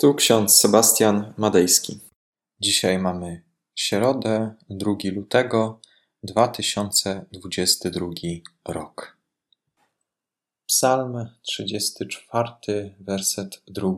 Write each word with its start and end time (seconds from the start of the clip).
Tu 0.00 0.14
ksiądz 0.14 0.56
Sebastian 0.56 1.34
Madejski. 1.36 2.00
Dzisiaj 2.60 2.98
mamy 2.98 3.42
środę, 3.74 4.54
2 4.70 4.92
lutego 5.12 5.80
2022 6.22 8.08
rok. 8.68 9.18
Psalm 10.66 11.28
34, 11.42 12.94
werset 13.00 13.62
2. 13.66 13.90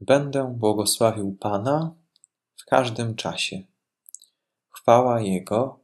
Będę 0.00 0.54
błogosławił 0.58 1.36
Pana 1.40 1.94
w 2.56 2.64
każdym 2.64 3.14
czasie. 3.14 3.62
Chwała 4.70 5.20
Jego 5.20 5.80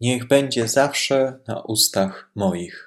niech 0.00 0.28
będzie 0.28 0.68
zawsze 0.68 1.38
na 1.48 1.60
ustach 1.60 2.30
moich 2.34 2.85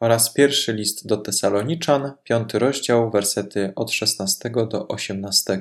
oraz 0.00 0.32
pierwszy 0.32 0.72
list 0.72 1.06
do 1.06 1.16
Tesaloniczan, 1.16 2.12
piąty 2.24 2.58
rozdział, 2.58 3.10
wersety 3.10 3.72
od 3.76 3.92
16 3.92 4.50
do 4.50 4.88
18. 4.88 5.60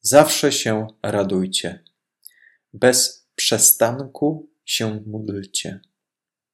Zawsze 0.00 0.52
się 0.52 0.86
radujcie. 1.02 1.84
Bez 2.72 3.26
przestanku 3.34 4.50
się 4.64 5.02
módlcie. 5.06 5.80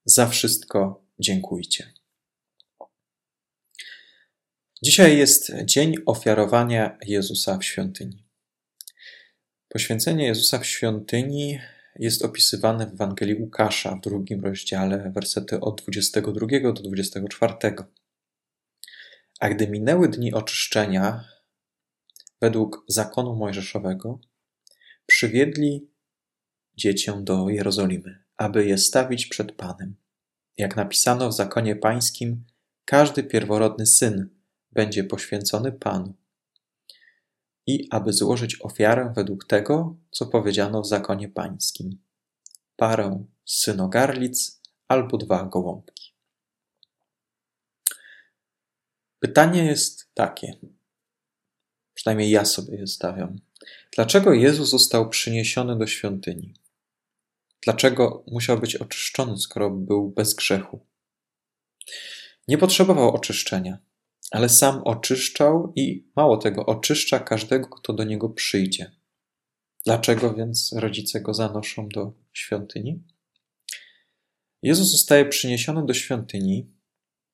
Za 0.05 0.27
wszystko 0.27 1.05
dziękujcie. 1.19 1.92
Dzisiaj 4.83 5.19
jest 5.19 5.53
dzień 5.64 5.95
ofiarowania 6.06 6.98
Jezusa 7.06 7.59
w 7.59 7.64
świątyni. 7.64 8.25
Poświęcenie 9.69 10.27
Jezusa 10.27 10.59
w 10.59 10.67
świątyni 10.67 11.61
jest 11.98 12.24
opisywany 12.24 12.87
w 12.87 12.92
Ewangelii 12.92 13.34
Łukasza 13.34 13.96
w 13.96 14.00
drugim 14.00 14.41
rozdziale, 14.41 15.10
wersety 15.14 15.60
od 15.60 15.83
22 15.83 16.73
do 16.73 16.83
24. 16.83 17.55
A 19.41 19.48
gdy 19.48 19.69
minęły 19.69 20.09
dni 20.09 20.34
oczyszczenia, 20.34 21.24
według 22.41 22.84
zakonu 22.88 23.36
mojżeszowego, 23.36 24.20
przywiedli 25.06 25.91
dziecię 26.77 27.20
do 27.20 27.48
Jerozolimy, 27.48 28.24
aby 28.36 28.67
je 28.67 28.78
stawić 28.78 29.27
przed 29.27 29.52
Panem. 29.52 29.97
Jak 30.58 30.77
napisano 30.77 31.28
w 31.28 31.33
zakonie 31.33 31.77
pańskim, 31.77 32.45
każdy 32.84 33.22
pierworodny 33.22 33.86
syn 33.86 34.28
będzie 34.72 35.05
poświęcony 35.05 35.72
Panu 35.72 36.14
i 37.66 37.88
aby 37.91 38.12
złożyć 38.12 38.60
ofiarę 38.60 39.12
według 39.16 39.44
tego, 39.44 39.96
co 40.10 40.27
powiedziano 40.27 40.82
w 40.82 40.88
zakonie 40.88 41.28
pańskim: 41.28 41.98
parę 42.77 43.24
synogarlic 43.44 44.60
albo 44.88 45.18
dwa 45.18 45.44
gołąbki. 45.44 46.12
Pytanie 49.18 49.64
jest 49.64 50.14
takie, 50.14 50.56
przynajmniej 51.94 52.30
ja 52.30 52.44
sobie 52.44 52.78
je 52.78 52.86
stawiam. 52.86 53.40
Dlaczego 53.94 54.33
Jezus 54.33 54.70
został 54.70 55.08
przyniesiony 55.08 55.78
do 55.78 55.86
świątyni? 55.86 56.55
Dlaczego 57.60 58.24
musiał 58.27 58.60
być 58.60 58.77
oczyszczony, 58.77 59.38
skoro 59.38 59.70
był 59.70 60.10
bez 60.10 60.34
grzechu? 60.34 60.86
Nie 62.48 62.58
potrzebował 62.58 63.14
oczyszczenia 63.14 63.78
ale 64.33 64.48
sam 64.48 64.83
oczyszczał 64.84 65.72
i 65.77 66.08
mało 66.16 66.36
tego, 66.36 66.66
oczyszcza 66.66 67.19
każdego, 67.20 67.69
kto 67.69 67.92
do 67.92 68.05
niego 68.05 68.28
przyjdzie. 68.28 68.92
Dlaczego 69.84 70.34
więc 70.34 70.72
rodzice 70.72 71.20
go 71.20 71.34
zanoszą 71.34 71.89
do 71.89 72.12
świątyni? 72.33 73.02
Jezus 74.62 74.91
zostaje 74.91 75.27
przyniesiony 75.27 75.86
do 75.86 75.94
świątyni, 75.94 76.70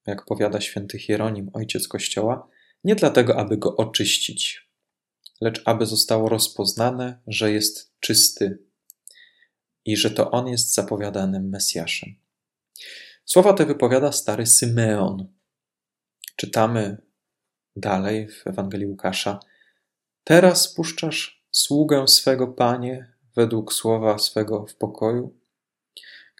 jak 0.06 0.24
powiada 0.24 0.60
święty 0.60 0.98
Hieronim, 0.98 1.50
ojciec 1.52 1.88
Kościoła, 1.88 2.48
nie 2.84 2.94
dlatego, 2.94 3.36
aby 3.36 3.56
go 3.56 3.76
oczyścić, 3.76 4.70
lecz 5.40 5.62
aby 5.64 5.86
zostało 5.86 6.28
rozpoznane, 6.28 7.20
że 7.26 7.52
jest 7.52 7.92
czysty 8.00 8.58
i 9.84 9.96
że 9.96 10.10
to 10.10 10.30
on 10.30 10.48
jest 10.48 10.74
zapowiadanym 10.74 11.48
Mesjaszem. 11.48 12.14
Słowa 13.24 13.52
te 13.52 13.66
wypowiada 13.66 14.12
stary 14.12 14.46
Symeon, 14.46 15.37
czytamy 16.38 16.96
dalej 17.76 18.28
w 18.28 18.46
Ewangelii 18.46 18.86
Łukasza: 18.86 19.40
Teraz 20.24 20.74
puszczasz 20.74 21.44
sługę 21.50 22.08
swego 22.08 22.48
Panie 22.48 23.12
według 23.36 23.72
słowa 23.72 24.18
swego 24.18 24.66
w 24.66 24.76
pokoju, 24.76 25.38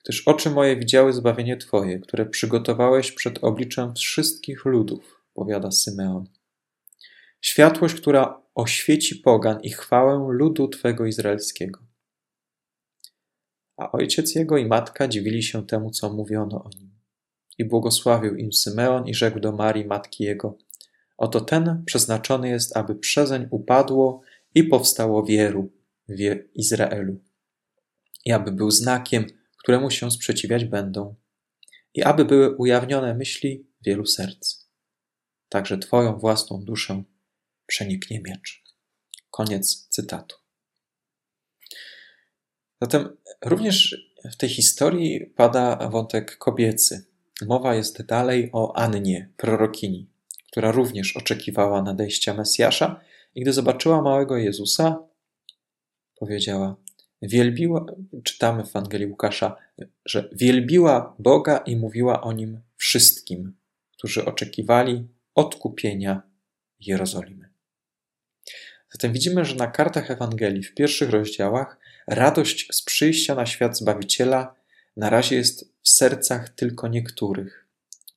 gdyż 0.04 0.28
oczy 0.28 0.50
moje 0.50 0.76
widziały 0.76 1.12
zbawienie 1.12 1.56
Twoje, 1.56 1.98
które 1.98 2.26
przygotowałeś 2.26 3.12
przed 3.12 3.44
obliczem 3.44 3.94
wszystkich 3.94 4.64
ludów, 4.64 5.22
powiada 5.34 5.70
Symeon. 5.70 6.24
Światłość, 7.40 7.94
która 7.94 8.42
oświeci 8.54 9.16
pogan 9.16 9.60
i 9.60 9.70
chwałę 9.70 10.26
ludu 10.30 10.68
Twego 10.68 11.06
izraelskiego. 11.06 11.80
A 13.76 13.92
ojciec 13.92 14.34
jego 14.34 14.56
i 14.56 14.66
matka 14.66 15.08
dziwili 15.08 15.42
się 15.42 15.66
temu, 15.66 15.90
co 15.90 16.12
mówiono 16.12 16.64
o 16.64 16.68
nim. 16.68 16.97
I 17.58 17.64
błogosławił 17.64 18.36
im 18.36 18.52
Symeon 18.52 19.08
i 19.08 19.14
rzekł 19.14 19.40
do 19.40 19.52
Marii, 19.52 19.86
matki 19.86 20.24
jego: 20.24 20.58
Oto 21.16 21.40
ten 21.40 21.82
przeznaczony 21.84 22.48
jest, 22.48 22.76
aby 22.76 22.94
przezeń 22.94 23.48
upadło 23.50 24.22
i 24.54 24.64
powstało 24.64 25.24
wieru 25.24 25.72
w 26.08 26.18
Izraelu, 26.54 27.20
i 28.24 28.32
aby 28.32 28.52
był 28.52 28.70
znakiem, 28.70 29.26
któremu 29.56 29.90
się 29.90 30.10
sprzeciwiać 30.10 30.64
będą, 30.64 31.14
i 31.94 32.02
aby 32.02 32.24
były 32.24 32.56
ujawnione 32.56 33.14
myśli 33.14 33.66
wielu 33.86 34.06
serc. 34.06 34.68
Także 35.48 35.78
Twoją 35.78 36.18
własną 36.18 36.64
duszę 36.64 37.02
przeniknie 37.66 38.20
miecz. 38.20 38.64
Koniec 39.30 39.88
cytatu. 39.88 40.36
Zatem 42.80 43.16
również 43.44 43.96
w 44.32 44.36
tej 44.36 44.48
historii 44.48 45.26
pada 45.26 45.88
wątek 45.88 46.38
kobiecy. 46.38 47.07
Mowa 47.46 47.74
jest 47.74 48.02
dalej 48.02 48.50
o 48.52 48.76
Annie, 48.76 49.28
prorokini, 49.36 50.08
która 50.52 50.70
również 50.70 51.16
oczekiwała 51.16 51.82
nadejścia 51.82 52.34
Mesjasza 52.34 53.00
i 53.34 53.40
gdy 53.40 53.52
zobaczyła 53.52 54.02
małego 54.02 54.36
Jezusa, 54.36 54.98
powiedziała: 56.16 56.76
Wielbiła, 57.22 57.86
czytamy 58.24 58.64
w 58.64 58.68
Ewangelii 58.68 59.06
Łukasza, 59.06 59.56
że 60.04 60.28
wielbiła 60.32 61.16
Boga 61.18 61.58
i 61.58 61.76
mówiła 61.76 62.20
o 62.20 62.32
nim 62.32 62.60
wszystkim, 62.76 63.56
którzy 63.92 64.24
oczekiwali 64.24 65.08
odkupienia 65.34 66.22
Jerozolimy. 66.80 67.48
Zatem 68.92 69.12
widzimy, 69.12 69.44
że 69.44 69.56
na 69.56 69.66
kartach 69.66 70.10
Ewangelii 70.10 70.62
w 70.62 70.74
pierwszych 70.74 71.10
rozdziałach 71.10 71.78
radość 72.06 72.68
z 72.72 72.82
przyjścia 72.82 73.34
na 73.34 73.46
świat 73.46 73.78
Zbawiciela 73.78 74.54
na 74.98 75.10
razie 75.10 75.36
jest 75.36 75.74
w 75.82 75.88
sercach 75.88 76.48
tylko 76.48 76.88
niektórych, 76.88 77.68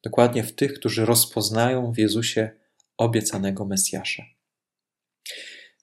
dokładnie 0.03 0.43
w 0.43 0.55
tych, 0.55 0.73
którzy 0.73 1.05
rozpoznają 1.05 1.91
w 1.91 1.97
Jezusie 1.97 2.49
obiecanego 2.97 3.65
Mesjasza. 3.65 4.23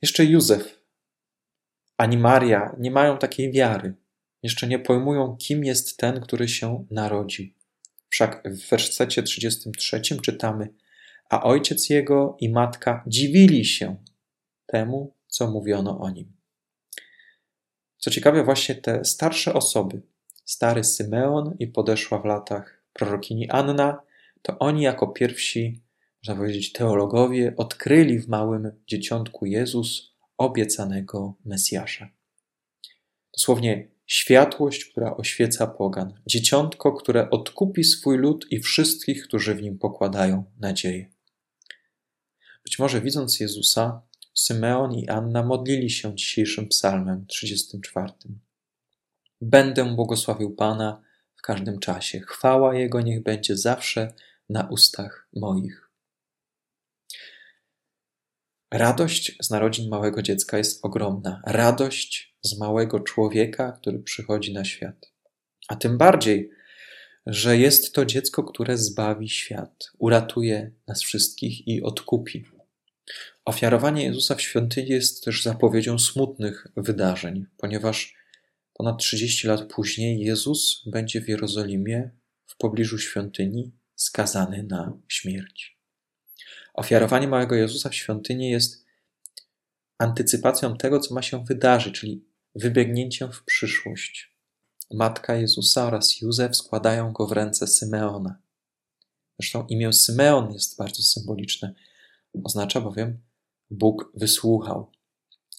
Jeszcze 0.02 0.24
Józef 0.24 0.78
ani 1.96 2.18
Maria 2.18 2.76
nie 2.78 2.90
mają 2.90 3.18
takiej 3.18 3.52
wiary, 3.52 3.94
jeszcze 4.42 4.66
nie 4.66 4.78
pojmują, 4.78 5.36
kim 5.36 5.64
jest 5.64 5.96
ten, 5.96 6.20
który 6.20 6.48
się 6.48 6.86
narodził. 6.90 7.46
Wszak 8.08 8.42
w 8.44 8.68
wersecie 8.70 9.22
33 9.22 10.00
czytamy: 10.22 10.68
A 11.30 11.42
ojciec 11.42 11.90
jego 11.90 12.36
i 12.40 12.48
matka 12.48 13.04
dziwili 13.06 13.64
się 13.64 13.96
temu, 14.66 15.14
co 15.28 15.50
mówiono 15.50 16.00
o 16.00 16.10
nim. 16.10 16.32
Co 17.98 18.10
ciekawe, 18.10 18.44
właśnie 18.44 18.74
te 18.74 19.04
starsze 19.04 19.54
osoby, 19.54 20.02
stary 20.48 20.84
Symeon 20.84 21.56
i 21.58 21.66
podeszła 21.66 22.18
w 22.18 22.24
latach 22.24 22.82
prorokini 22.92 23.50
Anna, 23.50 24.02
to 24.42 24.58
oni 24.58 24.82
jako 24.82 25.06
pierwsi, 25.06 25.82
można 26.22 26.40
powiedzieć, 26.40 26.72
teologowie 26.72 27.54
odkryli 27.56 28.18
w 28.18 28.28
małym 28.28 28.72
dzieciątku 28.86 29.46
Jezus 29.46 30.14
obiecanego 30.38 31.34
Mesjasza. 31.44 32.08
Dosłownie 33.32 33.88
światłość, 34.06 34.84
która 34.84 35.16
oświeca 35.16 35.66
pogan, 35.66 36.20
dzieciątko, 36.26 36.92
które 36.92 37.30
odkupi 37.30 37.84
swój 37.84 38.18
lud 38.18 38.46
i 38.50 38.60
wszystkich, 38.60 39.24
którzy 39.24 39.54
w 39.54 39.62
nim 39.62 39.78
pokładają 39.78 40.44
nadzieję. 40.60 41.10
Być 42.64 42.78
może 42.78 43.00
widząc 43.00 43.40
Jezusa, 43.40 44.02
Symeon 44.34 44.94
i 44.94 45.08
Anna 45.08 45.42
modlili 45.42 45.90
się 45.90 46.16
dzisiejszym 46.16 46.68
psalmem 46.68 47.26
34. 47.26 48.12
Będę 49.40 49.94
błogosławił 49.94 50.56
Pana 50.56 51.02
w 51.36 51.42
każdym 51.42 51.78
czasie. 51.78 52.20
Chwała 52.20 52.74
Jego 52.74 53.00
niech 53.00 53.22
będzie 53.22 53.56
zawsze 53.56 54.12
na 54.48 54.68
ustach 54.70 55.28
moich. 55.36 55.90
Radość 58.70 59.36
z 59.42 59.50
narodzin 59.50 59.88
małego 59.88 60.22
dziecka 60.22 60.58
jest 60.58 60.84
ogromna. 60.84 61.42
Radość 61.46 62.36
z 62.42 62.58
małego 62.58 63.00
człowieka, 63.00 63.72
który 63.72 63.98
przychodzi 63.98 64.52
na 64.52 64.64
świat. 64.64 65.12
A 65.68 65.76
tym 65.76 65.98
bardziej, 65.98 66.50
że 67.26 67.58
jest 67.58 67.94
to 67.94 68.04
dziecko, 68.04 68.44
które 68.44 68.78
zbawi 68.78 69.28
świat, 69.28 69.90
uratuje 69.98 70.72
nas 70.86 71.02
wszystkich 71.02 71.68
i 71.68 71.82
odkupi. 71.82 72.44
Ofiarowanie 73.44 74.04
Jezusa 74.04 74.34
w 74.34 74.42
świątyni 74.42 74.88
jest 74.88 75.24
też 75.24 75.42
zapowiedzią 75.42 75.98
smutnych 75.98 76.66
wydarzeń, 76.76 77.46
ponieważ 77.56 78.17
ponad 78.78 78.98
30 78.98 79.48
lat 79.48 79.72
później 79.72 80.20
Jezus 80.20 80.82
będzie 80.86 81.20
w 81.20 81.28
Jerozolimie 81.28 82.10
w 82.46 82.56
pobliżu 82.56 82.98
świątyni 82.98 83.72
skazany 83.94 84.62
na 84.62 84.98
śmierć. 85.08 85.78
Ofiarowanie 86.74 87.28
małego 87.28 87.54
Jezusa 87.54 87.88
w 87.88 87.94
świątyni 87.94 88.50
jest 88.50 88.84
antycypacją 89.98 90.76
tego, 90.76 91.00
co 91.00 91.14
ma 91.14 91.22
się 91.22 91.44
wydarzyć, 91.44 92.00
czyli 92.00 92.24
wybiegnięciem 92.54 93.32
w 93.32 93.44
przyszłość. 93.44 94.36
Matka 94.90 95.36
Jezusa 95.36 95.86
oraz 95.86 96.20
Józef 96.20 96.56
składają 96.56 97.12
go 97.12 97.26
w 97.26 97.32
ręce 97.32 97.66
Symeona. 97.66 98.38
Zresztą 99.38 99.66
imię 99.66 99.92
Symeon 99.92 100.52
jest 100.52 100.78
bardzo 100.78 101.02
symboliczne. 101.02 101.74
Oznacza 102.44 102.80
bowiem 102.80 103.20
Bóg 103.70 104.12
wysłuchał. 104.14 104.90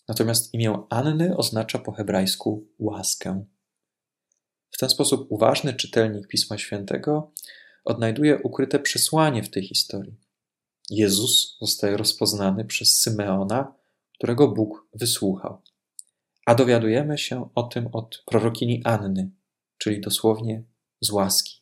Natomiast 0.10 0.54
imię 0.54 0.84
Anny 0.90 1.38
oznacza 1.38 1.80
po 1.80 1.92
hebrajsku 1.92 2.68
łaskę. 2.80 3.46
W 4.72 4.78
ten 4.78 4.90
sposób 4.90 5.28
uważny 5.30 5.74
czytelnik 5.74 6.28
Pisma 6.28 6.58
Świętego 6.58 7.34
odnajduje 7.86 8.40
ukryte 8.44 8.80
przesłanie 8.80 9.44
w 9.44 9.50
tej 9.50 9.64
historii. 9.64 10.18
Jezus 10.90 11.58
zostaje 11.62 11.98
rozpoznany 11.98 12.66
przez 12.66 13.00
Symeona, 13.00 13.76
którego 14.14 14.48
Bóg 14.48 14.88
wysłuchał. 14.94 15.62
A 16.46 16.56
dowiadujemy 16.56 17.18
się 17.18 17.50
o 17.56 17.64
tym 17.64 17.90
od 17.94 18.24
prorokini 18.26 18.82
Anny, 18.86 19.32
czyli 19.78 20.02
dosłownie 20.02 20.64
z 21.02 21.10
łaski. 21.10 21.62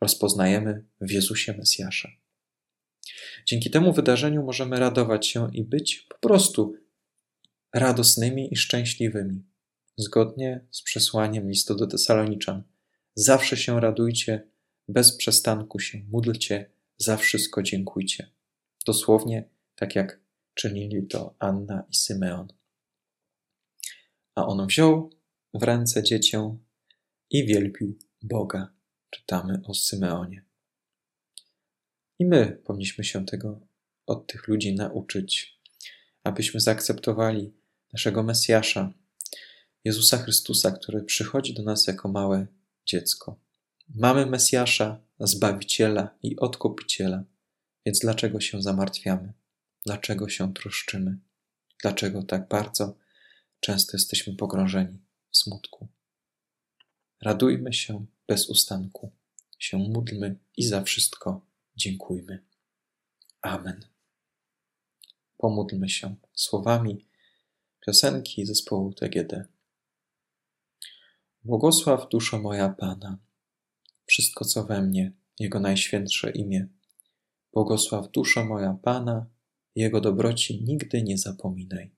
Rozpoznajemy 0.00 0.84
w 1.00 1.10
Jezusie 1.10 1.56
Mesjasza. 1.58 2.08
Dzięki 3.46 3.70
temu 3.70 3.92
wydarzeniu 3.92 4.42
możemy 4.42 4.78
radować 4.78 5.26
się 5.26 5.48
i 5.52 5.64
być 5.64 6.06
po 6.08 6.28
prostu 6.28 6.83
radosnymi 7.74 8.52
i 8.52 8.56
szczęśliwymi. 8.56 9.42
Zgodnie 9.96 10.66
z 10.70 10.82
przesłaniem 10.82 11.48
listu 11.48 11.74
do 11.74 11.86
Tesaloniczan. 11.86 12.62
Zawsze 13.14 13.56
się 13.56 13.80
radujcie, 13.80 14.48
bez 14.88 15.16
przestanku 15.16 15.78
się 15.78 15.98
módlcie, 16.10 16.70
za 16.96 17.16
wszystko 17.16 17.62
dziękujcie. 17.62 18.30
Dosłownie 18.86 19.48
tak 19.74 19.94
jak 19.94 20.20
czynili 20.54 21.06
to 21.06 21.34
Anna 21.38 21.84
i 21.90 21.94
Symeon. 21.94 22.48
A 24.34 24.46
on 24.46 24.66
wziął 24.66 25.10
w 25.54 25.62
ręce 25.62 26.02
dziecię 26.02 26.58
i 27.30 27.46
wielbił 27.46 27.98
Boga. 28.22 28.74
Czytamy 29.10 29.60
o 29.64 29.74
Symeonie. 29.74 30.44
I 32.18 32.24
my 32.24 32.62
powinniśmy 32.64 33.04
się 33.04 33.26
tego 33.26 33.60
od 34.06 34.26
tych 34.26 34.48
ludzi 34.48 34.74
nauczyć, 34.74 35.60
abyśmy 36.24 36.60
zaakceptowali 36.60 37.63
naszego 37.94 38.22
Mesjasza, 38.22 38.92
Jezusa 39.84 40.18
Chrystusa, 40.18 40.70
który 40.70 41.02
przychodzi 41.02 41.54
do 41.54 41.62
nas 41.62 41.86
jako 41.86 42.08
małe 42.08 42.46
dziecko. 42.86 43.40
Mamy 43.88 44.26
Mesjasza, 44.26 45.00
Zbawiciela 45.20 46.18
i 46.22 46.36
Odkupiciela, 46.36 47.24
więc 47.86 47.98
dlaczego 47.98 48.40
się 48.40 48.62
zamartwiamy? 48.62 49.32
Dlaczego 49.86 50.28
się 50.28 50.54
troszczymy? 50.54 51.18
Dlaczego 51.82 52.22
tak 52.22 52.48
bardzo 52.48 52.96
często 53.60 53.96
jesteśmy 53.96 54.36
pogrążeni 54.36 54.98
w 55.30 55.36
smutku? 55.36 55.88
Radujmy 57.22 57.72
się 57.72 58.06
bez 58.28 58.48
ustanku, 58.48 59.12
się 59.58 59.78
módlmy 59.78 60.36
i 60.56 60.64
za 60.64 60.82
wszystko 60.82 61.46
dziękujmy. 61.76 62.42
Amen. 63.42 63.84
Pomódlmy 65.36 65.88
się 65.88 66.14
słowami 66.32 67.13
piosenki 67.86 68.46
zespołu 68.46 68.92
TGD. 68.92 69.44
Błogosław 71.44 72.08
duszo 72.08 72.38
moja 72.38 72.68
Pana, 72.68 73.18
wszystko 74.06 74.44
co 74.44 74.64
we 74.64 74.82
mnie, 74.82 75.12
Jego 75.38 75.60
najświętsze 75.60 76.30
imię. 76.30 76.68
Błogosław 77.52 78.10
duszo 78.10 78.44
moja 78.44 78.78
Pana, 78.82 79.26
Jego 79.74 80.00
dobroci 80.00 80.64
nigdy 80.64 81.02
nie 81.02 81.18
zapominaj. 81.18 81.90